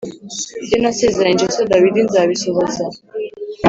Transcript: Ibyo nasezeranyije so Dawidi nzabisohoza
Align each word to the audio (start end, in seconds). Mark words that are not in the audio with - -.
Ibyo 0.61 0.75
nasezeranyije 0.83 1.47
so 1.55 1.61
Dawidi 1.71 1.99
nzabisohoza 2.07 2.83